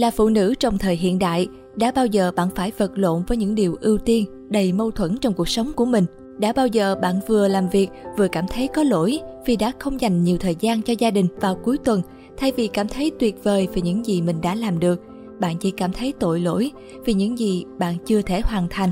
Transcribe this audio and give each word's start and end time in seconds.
Là 0.00 0.10
phụ 0.10 0.28
nữ 0.28 0.54
trong 0.54 0.78
thời 0.78 0.96
hiện 0.96 1.18
đại, 1.18 1.48
đã 1.76 1.92
bao 1.94 2.06
giờ 2.06 2.32
bạn 2.36 2.48
phải 2.54 2.72
vật 2.78 2.90
lộn 2.94 3.22
với 3.26 3.36
những 3.36 3.54
điều 3.54 3.76
ưu 3.80 3.98
tiên, 3.98 4.26
đầy 4.48 4.72
mâu 4.72 4.90
thuẫn 4.90 5.16
trong 5.16 5.34
cuộc 5.34 5.48
sống 5.48 5.72
của 5.76 5.84
mình? 5.84 6.04
Đã 6.38 6.52
bao 6.52 6.66
giờ 6.66 6.96
bạn 7.02 7.20
vừa 7.28 7.48
làm 7.48 7.68
việc 7.68 7.88
vừa 8.18 8.28
cảm 8.28 8.46
thấy 8.48 8.68
có 8.74 8.82
lỗi 8.82 9.20
vì 9.46 9.56
đã 9.56 9.72
không 9.78 10.00
dành 10.00 10.24
nhiều 10.24 10.38
thời 10.38 10.56
gian 10.60 10.82
cho 10.82 10.94
gia 10.98 11.10
đình 11.10 11.26
vào 11.40 11.54
cuối 11.54 11.78
tuần 11.78 12.02
thay 12.36 12.52
vì 12.56 12.68
cảm 12.68 12.88
thấy 12.88 13.10
tuyệt 13.18 13.44
vời 13.44 13.68
về 13.74 13.82
những 13.82 14.06
gì 14.06 14.22
mình 14.22 14.40
đã 14.40 14.54
làm 14.54 14.78
được? 14.78 15.00
Bạn 15.40 15.56
chỉ 15.58 15.70
cảm 15.70 15.92
thấy 15.92 16.12
tội 16.20 16.40
lỗi 16.40 16.70
vì 17.04 17.14
những 17.14 17.38
gì 17.38 17.64
bạn 17.78 17.96
chưa 18.06 18.22
thể 18.22 18.40
hoàn 18.40 18.66
thành. 18.70 18.90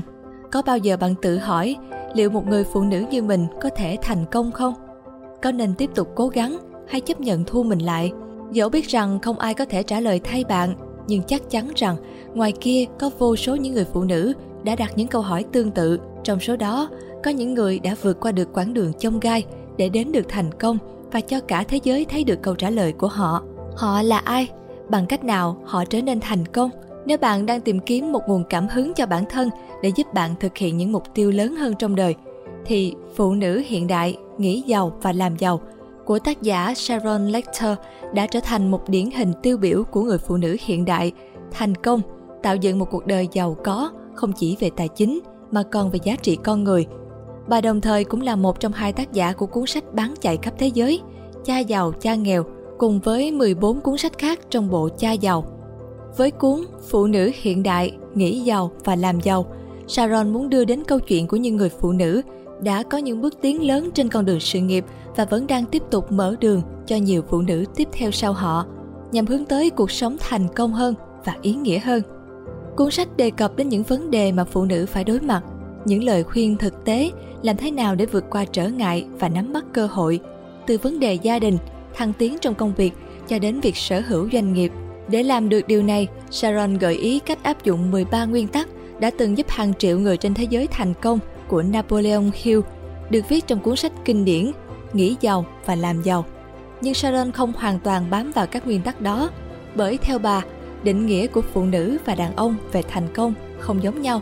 Có 0.51 0.61
bao 0.61 0.77
giờ 0.77 0.97
bạn 0.97 1.15
tự 1.21 1.37
hỏi 1.37 1.75
liệu 2.13 2.29
một 2.29 2.47
người 2.47 2.63
phụ 2.63 2.81
nữ 2.81 3.03
như 3.11 3.21
mình 3.21 3.45
có 3.61 3.69
thể 3.69 3.97
thành 4.01 4.25
công 4.31 4.51
không? 4.51 4.73
Có 5.41 5.51
nên 5.51 5.75
tiếp 5.75 5.89
tục 5.95 6.07
cố 6.15 6.27
gắng 6.27 6.57
hay 6.87 7.01
chấp 7.01 7.21
nhận 7.21 7.43
thu 7.43 7.63
mình 7.63 7.79
lại? 7.79 8.11
Dẫu 8.51 8.69
biết 8.69 8.87
rằng 8.87 9.19
không 9.19 9.39
ai 9.39 9.53
có 9.53 9.65
thể 9.65 9.83
trả 9.83 9.99
lời 9.99 10.19
thay 10.23 10.43
bạn, 10.43 10.75
nhưng 11.09 11.23
chắc 11.23 11.49
chắn 11.49 11.71
rằng 11.75 11.95
ngoài 12.33 12.53
kia 12.61 12.85
có 12.99 13.09
vô 13.19 13.35
số 13.35 13.55
những 13.55 13.73
người 13.73 13.85
phụ 13.93 14.03
nữ 14.03 14.33
đã 14.63 14.75
đặt 14.75 14.91
những 14.95 15.07
câu 15.07 15.21
hỏi 15.21 15.45
tương 15.51 15.71
tự. 15.71 15.99
Trong 16.23 16.39
số 16.39 16.55
đó, 16.55 16.89
có 17.23 17.31
những 17.31 17.53
người 17.53 17.79
đã 17.79 17.95
vượt 18.01 18.19
qua 18.19 18.31
được 18.31 18.53
quãng 18.53 18.73
đường 18.73 18.93
chông 18.93 19.19
gai 19.19 19.45
để 19.77 19.89
đến 19.89 20.11
được 20.11 20.25
thành 20.27 20.51
công 20.59 20.77
và 21.11 21.21
cho 21.21 21.39
cả 21.39 21.63
thế 21.63 21.79
giới 21.83 22.05
thấy 22.05 22.23
được 22.23 22.41
câu 22.41 22.55
trả 22.55 22.69
lời 22.69 22.91
của 22.91 23.07
họ. 23.07 23.43
Họ 23.75 24.01
là 24.01 24.17
ai? 24.17 24.47
Bằng 24.89 25.05
cách 25.05 25.23
nào 25.23 25.61
họ 25.65 25.85
trở 25.85 26.01
nên 26.01 26.19
thành 26.19 26.45
công? 26.45 26.69
Nếu 27.05 27.17
bạn 27.17 27.45
đang 27.45 27.61
tìm 27.61 27.79
kiếm 27.79 28.11
một 28.11 28.21
nguồn 28.27 28.43
cảm 28.49 28.67
hứng 28.67 28.93
cho 28.93 29.05
bản 29.05 29.23
thân 29.29 29.49
để 29.83 29.91
giúp 29.95 30.13
bạn 30.13 30.35
thực 30.39 30.57
hiện 30.57 30.77
những 30.77 30.91
mục 30.91 31.03
tiêu 31.13 31.31
lớn 31.31 31.55
hơn 31.55 31.73
trong 31.79 31.95
đời, 31.95 32.15
thì 32.65 32.93
Phụ 33.15 33.33
nữ 33.33 33.63
hiện 33.65 33.87
đại, 33.87 34.17
nghĩ 34.37 34.61
giàu 34.61 34.97
và 35.01 35.11
làm 35.11 35.37
giàu 35.37 35.61
của 36.09 36.19
tác 36.19 36.41
giả 36.41 36.73
Sharon 36.75 37.27
Lecter 37.27 37.77
đã 38.13 38.27
trở 38.27 38.39
thành 38.39 38.71
một 38.71 38.89
điển 38.89 39.11
hình 39.11 39.33
tiêu 39.43 39.57
biểu 39.57 39.83
của 39.83 40.01
người 40.01 40.17
phụ 40.17 40.37
nữ 40.37 40.57
hiện 40.59 40.85
đại, 40.85 41.11
thành 41.51 41.75
công, 41.75 42.01
tạo 42.43 42.55
dựng 42.55 42.79
một 42.79 42.85
cuộc 42.91 43.07
đời 43.07 43.27
giàu 43.31 43.57
có 43.63 43.91
không 44.13 44.33
chỉ 44.33 44.57
về 44.59 44.69
tài 44.77 44.87
chính 44.87 45.19
mà 45.51 45.63
còn 45.63 45.89
về 45.89 45.99
giá 46.03 46.15
trị 46.15 46.37
con 46.43 46.63
người. 46.63 46.85
Bà 47.47 47.61
đồng 47.61 47.81
thời 47.81 48.03
cũng 48.03 48.21
là 48.21 48.35
một 48.35 48.59
trong 48.59 48.71
hai 48.71 48.93
tác 48.93 49.13
giả 49.13 49.33
của 49.33 49.45
cuốn 49.45 49.65
sách 49.65 49.93
bán 49.93 50.13
chạy 50.21 50.37
khắp 50.41 50.53
thế 50.57 50.67
giới, 50.67 51.01
Cha 51.45 51.59
giàu, 51.59 51.91
cha 51.91 52.15
nghèo, 52.15 52.43
cùng 52.77 52.99
với 52.99 53.31
14 53.31 53.81
cuốn 53.81 53.97
sách 53.97 54.17
khác 54.17 54.39
trong 54.49 54.69
bộ 54.69 54.89
Cha 54.97 55.11
giàu. 55.11 55.45
Với 56.17 56.31
cuốn 56.31 56.59
Phụ 56.89 57.07
nữ 57.07 57.31
hiện 57.41 57.63
đại, 57.63 57.91
nghĩ 58.15 58.39
giàu 58.39 58.71
và 58.83 58.95
làm 58.95 59.21
giàu, 59.21 59.45
Sharon 59.87 60.33
muốn 60.33 60.49
đưa 60.49 60.65
đến 60.65 60.83
câu 60.87 60.99
chuyện 60.99 61.27
của 61.27 61.37
những 61.37 61.55
người 61.55 61.69
phụ 61.69 61.91
nữ 61.91 62.21
đã 62.63 62.83
có 62.83 62.97
những 62.97 63.21
bước 63.21 63.41
tiến 63.41 63.67
lớn 63.67 63.89
trên 63.93 64.09
con 64.09 64.25
đường 64.25 64.39
sự 64.39 64.59
nghiệp 64.59 64.85
và 65.15 65.25
vẫn 65.25 65.47
đang 65.47 65.65
tiếp 65.65 65.83
tục 65.91 66.11
mở 66.11 66.35
đường 66.39 66.61
cho 66.85 66.95
nhiều 66.95 67.23
phụ 67.29 67.41
nữ 67.41 67.65
tiếp 67.75 67.87
theo 67.91 68.11
sau 68.11 68.33
họ, 68.33 68.65
nhằm 69.11 69.25
hướng 69.25 69.45
tới 69.45 69.69
cuộc 69.69 69.91
sống 69.91 70.17
thành 70.19 70.47
công 70.55 70.73
hơn 70.73 70.95
và 71.25 71.35
ý 71.41 71.53
nghĩa 71.53 71.79
hơn. 71.79 72.01
Cuốn 72.75 72.91
sách 72.91 73.17
đề 73.17 73.31
cập 73.31 73.55
đến 73.57 73.69
những 73.69 73.83
vấn 73.83 74.11
đề 74.11 74.31
mà 74.31 74.43
phụ 74.43 74.65
nữ 74.65 74.85
phải 74.85 75.03
đối 75.03 75.19
mặt, 75.19 75.43
những 75.85 76.03
lời 76.03 76.23
khuyên 76.23 76.57
thực 76.57 76.85
tế 76.85 77.11
làm 77.41 77.57
thế 77.57 77.71
nào 77.71 77.95
để 77.95 78.05
vượt 78.05 78.29
qua 78.29 78.45
trở 78.45 78.67
ngại 78.67 79.05
và 79.19 79.29
nắm 79.29 79.53
bắt 79.53 79.65
cơ 79.73 79.87
hội, 79.87 80.19
từ 80.67 80.77
vấn 80.77 80.99
đề 80.99 81.13
gia 81.13 81.39
đình, 81.39 81.57
thăng 81.93 82.13
tiến 82.13 82.37
trong 82.41 82.55
công 82.55 82.73
việc 82.75 82.93
cho 83.27 83.39
đến 83.39 83.59
việc 83.59 83.77
sở 83.77 84.01
hữu 84.07 84.29
doanh 84.33 84.53
nghiệp. 84.53 84.71
Để 85.07 85.23
làm 85.23 85.49
được 85.49 85.67
điều 85.67 85.83
này, 85.83 86.07
Sharon 86.31 86.77
gợi 86.77 86.95
ý 86.95 87.19
cách 87.19 87.43
áp 87.43 87.63
dụng 87.63 87.91
13 87.91 88.25
nguyên 88.25 88.47
tắc 88.47 88.67
đã 88.99 89.11
từng 89.17 89.37
giúp 89.37 89.49
hàng 89.49 89.73
triệu 89.73 89.99
người 89.99 90.17
trên 90.17 90.33
thế 90.33 90.43
giới 90.43 90.67
thành 90.67 90.93
công 91.01 91.19
của 91.49 91.61
Napoleon 91.61 92.23
Hill, 92.33 92.59
được 93.09 93.29
viết 93.29 93.47
trong 93.47 93.59
cuốn 93.59 93.75
sách 93.75 93.91
kinh 94.05 94.25
điển 94.25 94.51
Nghĩ 94.93 95.15
giàu 95.21 95.45
và 95.65 95.75
làm 95.75 96.01
giàu. 96.01 96.25
Nhưng 96.81 96.93
Sharon 96.93 97.31
không 97.31 97.53
hoàn 97.57 97.79
toàn 97.79 98.09
bám 98.09 98.31
vào 98.31 98.47
các 98.47 98.65
nguyên 98.65 98.81
tắc 98.81 99.01
đó, 99.01 99.29
bởi 99.75 99.97
theo 99.97 100.19
bà, 100.19 100.41
định 100.83 101.05
nghĩa 101.05 101.27
của 101.27 101.41
phụ 101.41 101.65
nữ 101.65 101.97
và 102.05 102.15
đàn 102.15 102.35
ông 102.35 102.55
về 102.71 102.81
thành 102.81 103.07
công 103.13 103.33
không 103.59 103.83
giống 103.83 104.01
nhau 104.01 104.21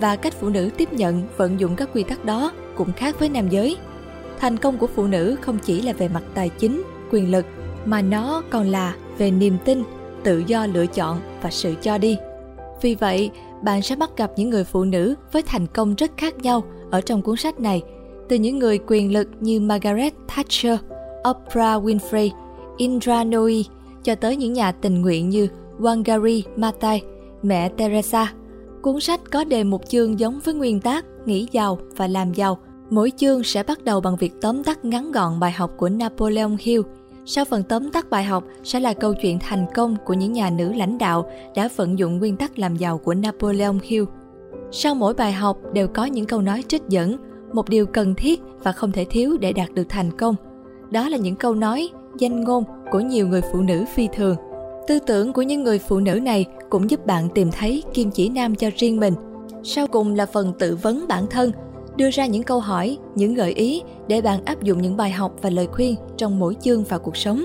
và 0.00 0.16
cách 0.16 0.34
phụ 0.40 0.48
nữ 0.48 0.70
tiếp 0.76 0.92
nhận 0.92 1.22
vận 1.36 1.60
dụng 1.60 1.76
các 1.76 1.88
quy 1.94 2.02
tắc 2.02 2.24
đó 2.24 2.52
cũng 2.76 2.92
khác 2.92 3.18
với 3.18 3.28
nam 3.28 3.48
giới 3.48 3.76
thành 4.38 4.56
công 4.56 4.78
của 4.78 4.86
phụ 4.86 5.06
nữ 5.06 5.36
không 5.40 5.58
chỉ 5.58 5.82
là 5.82 5.92
về 5.92 6.08
mặt 6.08 6.22
tài 6.34 6.48
chính 6.48 6.82
quyền 7.10 7.30
lực 7.30 7.46
mà 7.84 8.02
nó 8.02 8.42
còn 8.50 8.70
là 8.70 8.94
về 9.18 9.30
niềm 9.30 9.56
tin 9.64 9.82
tự 10.24 10.38
do 10.46 10.66
lựa 10.66 10.86
chọn 10.86 11.20
và 11.42 11.50
sự 11.50 11.74
cho 11.82 11.98
đi 11.98 12.16
vì 12.82 12.94
vậy 12.94 13.30
bạn 13.62 13.82
sẽ 13.82 13.96
bắt 13.96 14.10
gặp 14.16 14.30
những 14.36 14.50
người 14.50 14.64
phụ 14.64 14.84
nữ 14.84 15.14
với 15.32 15.42
thành 15.42 15.66
công 15.66 15.94
rất 15.94 16.10
khác 16.16 16.38
nhau 16.38 16.64
ở 16.90 17.00
trong 17.00 17.22
cuốn 17.22 17.36
sách 17.36 17.60
này 17.60 17.82
từ 18.28 18.36
những 18.36 18.58
người 18.58 18.78
quyền 18.86 19.12
lực 19.12 19.28
như 19.40 19.60
margaret 19.60 20.12
thatcher 20.28 20.78
oprah 21.30 21.82
winfrey 21.84 22.30
indra 22.76 23.24
nooyi 23.24 23.64
cho 24.02 24.14
tới 24.14 24.36
những 24.36 24.52
nhà 24.52 24.72
tình 24.72 25.02
nguyện 25.02 25.30
như 25.30 25.48
Wangari 25.80 26.42
Maathai, 26.56 27.02
mẹ 27.42 27.68
Teresa. 27.68 28.32
Cuốn 28.82 29.00
sách 29.00 29.20
có 29.30 29.44
đề 29.44 29.64
mục 29.64 29.82
chương 29.88 30.18
giống 30.18 30.40
với 30.44 30.54
nguyên 30.54 30.80
tác 30.80 31.04
nghĩ 31.26 31.48
giàu 31.52 31.78
và 31.96 32.06
làm 32.06 32.32
giàu. 32.32 32.58
Mỗi 32.90 33.12
chương 33.16 33.42
sẽ 33.42 33.62
bắt 33.62 33.84
đầu 33.84 34.00
bằng 34.00 34.16
việc 34.16 34.32
tóm 34.40 34.64
tắt 34.64 34.84
ngắn 34.84 35.12
gọn 35.12 35.40
bài 35.40 35.52
học 35.52 35.70
của 35.76 35.88
Napoleon 35.88 36.56
Hill. 36.60 36.80
Sau 37.26 37.44
phần 37.44 37.62
tóm 37.62 37.90
tắt 37.90 38.10
bài 38.10 38.24
học 38.24 38.44
sẽ 38.64 38.80
là 38.80 38.92
câu 38.92 39.14
chuyện 39.14 39.38
thành 39.38 39.66
công 39.74 39.96
của 40.04 40.14
những 40.14 40.32
nhà 40.32 40.50
nữ 40.50 40.72
lãnh 40.72 40.98
đạo 40.98 41.30
đã 41.54 41.68
vận 41.76 41.98
dụng 41.98 42.18
nguyên 42.18 42.36
tắc 42.36 42.58
làm 42.58 42.76
giàu 42.76 42.98
của 42.98 43.14
Napoleon 43.14 43.78
Hill. 43.82 44.04
Sau 44.72 44.94
mỗi 44.94 45.14
bài 45.14 45.32
học 45.32 45.56
đều 45.72 45.88
có 45.88 46.04
những 46.04 46.26
câu 46.26 46.40
nói 46.40 46.64
trích 46.68 46.82
dẫn, 46.88 47.16
một 47.52 47.68
điều 47.68 47.86
cần 47.86 48.14
thiết 48.14 48.40
và 48.62 48.72
không 48.72 48.92
thể 48.92 49.04
thiếu 49.10 49.36
để 49.40 49.52
đạt 49.52 49.72
được 49.74 49.86
thành 49.88 50.16
công. 50.16 50.34
Đó 50.90 51.08
là 51.08 51.16
những 51.16 51.36
câu 51.36 51.54
nói, 51.54 51.88
danh 52.18 52.44
ngôn 52.44 52.64
của 52.90 53.00
nhiều 53.00 53.28
người 53.28 53.40
phụ 53.52 53.60
nữ 53.60 53.84
phi 53.94 54.08
thường– 54.12 54.36
Tư 54.90 54.98
tưởng 54.98 55.32
của 55.32 55.42
những 55.42 55.64
người 55.64 55.78
phụ 55.78 56.00
nữ 56.00 56.20
này 56.20 56.46
cũng 56.70 56.90
giúp 56.90 57.06
bạn 57.06 57.28
tìm 57.34 57.50
thấy 57.52 57.82
kim 57.94 58.10
chỉ 58.10 58.28
nam 58.28 58.54
cho 58.54 58.70
riêng 58.76 59.00
mình. 59.00 59.14
Sau 59.62 59.86
cùng 59.86 60.14
là 60.14 60.26
phần 60.26 60.52
tự 60.58 60.76
vấn 60.82 61.04
bản 61.08 61.26
thân, 61.26 61.50
đưa 62.00 62.10
ra 62.10 62.26
những 62.26 62.42
câu 62.42 62.60
hỏi, 62.60 62.98
những 63.14 63.34
gợi 63.34 63.52
ý 63.52 63.82
để 64.08 64.20
bạn 64.20 64.44
áp 64.44 64.62
dụng 64.62 64.82
những 64.82 64.96
bài 64.96 65.10
học 65.10 65.32
và 65.42 65.50
lời 65.50 65.66
khuyên 65.66 65.94
trong 66.16 66.38
mỗi 66.38 66.56
chương 66.60 66.84
vào 66.84 67.00
cuộc 67.00 67.16
sống. 67.16 67.44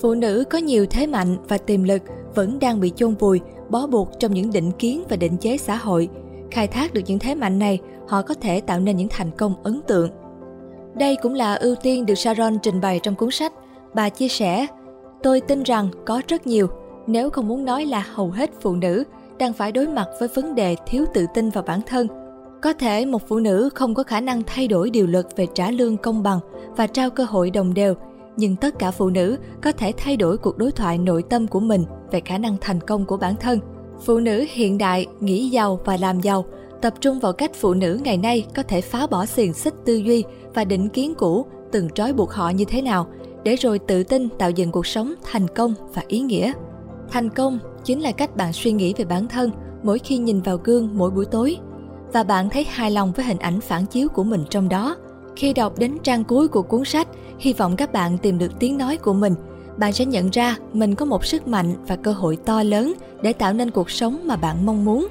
Phụ 0.00 0.14
nữ 0.14 0.44
có 0.50 0.58
nhiều 0.58 0.86
thế 0.90 1.06
mạnh 1.06 1.36
và 1.48 1.58
tiềm 1.58 1.82
lực 1.82 2.02
vẫn 2.34 2.58
đang 2.58 2.80
bị 2.80 2.92
chôn 2.96 3.14
vùi, 3.14 3.40
bó 3.70 3.86
buộc 3.86 4.10
trong 4.18 4.34
những 4.34 4.52
định 4.52 4.70
kiến 4.78 5.02
và 5.08 5.16
định 5.16 5.36
chế 5.36 5.56
xã 5.56 5.76
hội. 5.76 6.08
Khai 6.50 6.66
thác 6.66 6.94
được 6.94 7.00
những 7.06 7.18
thế 7.18 7.34
mạnh 7.34 7.58
này, 7.58 7.78
họ 8.08 8.22
có 8.22 8.34
thể 8.34 8.60
tạo 8.60 8.80
nên 8.80 8.96
những 8.96 9.08
thành 9.10 9.30
công 9.30 9.54
ấn 9.62 9.80
tượng. 9.86 10.10
Đây 10.94 11.16
cũng 11.22 11.34
là 11.34 11.54
ưu 11.54 11.74
tiên 11.74 12.06
được 12.06 12.14
Sharon 12.14 12.58
trình 12.58 12.80
bày 12.80 13.00
trong 13.02 13.14
cuốn 13.14 13.30
sách. 13.30 13.52
Bà 13.94 14.08
chia 14.08 14.28
sẻ, 14.28 14.66
tôi 15.22 15.40
tin 15.40 15.62
rằng 15.62 15.88
có 16.06 16.22
rất 16.28 16.46
nhiều 16.46 16.66
nếu 17.06 17.30
không 17.30 17.48
muốn 17.48 17.64
nói 17.64 17.86
là 17.86 18.06
hầu 18.14 18.30
hết 18.30 18.50
phụ 18.60 18.74
nữ 18.74 19.04
đang 19.38 19.52
phải 19.52 19.72
đối 19.72 19.86
mặt 19.86 20.08
với 20.20 20.28
vấn 20.34 20.54
đề 20.54 20.76
thiếu 20.86 21.04
tự 21.14 21.26
tin 21.34 21.50
vào 21.50 21.64
bản 21.66 21.80
thân 21.86 22.19
có 22.62 22.72
thể 22.72 23.06
một 23.06 23.28
phụ 23.28 23.38
nữ 23.38 23.70
không 23.74 23.94
có 23.94 24.02
khả 24.02 24.20
năng 24.20 24.42
thay 24.46 24.68
đổi 24.68 24.90
điều 24.90 25.06
luật 25.06 25.26
về 25.36 25.46
trả 25.54 25.70
lương 25.70 25.96
công 25.96 26.22
bằng 26.22 26.40
và 26.76 26.86
trao 26.86 27.10
cơ 27.10 27.24
hội 27.24 27.50
đồng 27.50 27.74
đều, 27.74 27.94
nhưng 28.36 28.56
tất 28.56 28.78
cả 28.78 28.90
phụ 28.90 29.10
nữ 29.10 29.36
có 29.62 29.72
thể 29.72 29.92
thay 29.96 30.16
đổi 30.16 30.38
cuộc 30.38 30.58
đối 30.58 30.72
thoại 30.72 30.98
nội 30.98 31.22
tâm 31.22 31.46
của 31.46 31.60
mình 31.60 31.84
về 32.10 32.20
khả 32.20 32.38
năng 32.38 32.56
thành 32.60 32.80
công 32.80 33.04
của 33.04 33.16
bản 33.16 33.34
thân. 33.40 33.58
Phụ 34.04 34.18
nữ 34.18 34.44
hiện 34.48 34.78
đại 34.78 35.06
nghĩ 35.20 35.48
giàu 35.48 35.80
và 35.84 35.96
làm 35.96 36.20
giàu, 36.20 36.44
tập 36.80 36.94
trung 37.00 37.20
vào 37.20 37.32
cách 37.32 37.50
phụ 37.54 37.74
nữ 37.74 38.00
ngày 38.04 38.16
nay 38.16 38.46
có 38.56 38.62
thể 38.62 38.80
phá 38.80 39.06
bỏ 39.06 39.26
xiềng 39.26 39.52
xích 39.52 39.74
tư 39.84 39.96
duy 39.96 40.24
và 40.54 40.64
định 40.64 40.88
kiến 40.88 41.14
cũ, 41.14 41.46
từng 41.72 41.90
trói 41.90 42.12
buộc 42.12 42.32
họ 42.32 42.50
như 42.50 42.64
thế 42.64 42.82
nào, 42.82 43.06
để 43.44 43.56
rồi 43.56 43.78
tự 43.78 44.04
tin 44.04 44.28
tạo 44.38 44.50
dựng 44.50 44.72
cuộc 44.72 44.86
sống 44.86 45.14
thành 45.32 45.48
công 45.48 45.74
và 45.94 46.02
ý 46.08 46.20
nghĩa. 46.20 46.52
Thành 47.10 47.30
công 47.30 47.58
chính 47.84 48.00
là 48.00 48.12
cách 48.12 48.36
bạn 48.36 48.52
suy 48.52 48.72
nghĩ 48.72 48.94
về 48.96 49.04
bản 49.04 49.28
thân 49.28 49.50
mỗi 49.82 49.98
khi 49.98 50.18
nhìn 50.18 50.40
vào 50.40 50.56
gương 50.64 50.88
mỗi 50.92 51.10
buổi 51.10 51.24
tối 51.24 51.56
và 52.12 52.22
bạn 52.22 52.50
thấy 52.50 52.64
hài 52.64 52.90
lòng 52.90 53.12
với 53.12 53.24
hình 53.26 53.38
ảnh 53.38 53.60
phản 53.60 53.86
chiếu 53.86 54.08
của 54.08 54.24
mình 54.24 54.44
trong 54.50 54.68
đó. 54.68 54.96
Khi 55.36 55.52
đọc 55.52 55.78
đến 55.78 55.98
trang 56.02 56.24
cuối 56.24 56.48
của 56.48 56.62
cuốn 56.62 56.84
sách, 56.84 57.08
hy 57.38 57.52
vọng 57.52 57.76
các 57.76 57.92
bạn 57.92 58.18
tìm 58.18 58.38
được 58.38 58.52
tiếng 58.58 58.78
nói 58.78 58.96
của 58.96 59.12
mình. 59.12 59.34
Bạn 59.76 59.92
sẽ 59.92 60.04
nhận 60.04 60.30
ra 60.30 60.56
mình 60.72 60.94
có 60.94 61.04
một 61.04 61.24
sức 61.24 61.48
mạnh 61.48 61.74
và 61.86 61.96
cơ 61.96 62.12
hội 62.12 62.38
to 62.44 62.62
lớn 62.62 62.94
để 63.22 63.32
tạo 63.32 63.52
nên 63.52 63.70
cuộc 63.70 63.90
sống 63.90 64.20
mà 64.26 64.36
bạn 64.36 64.66
mong 64.66 64.84
muốn. 64.84 65.08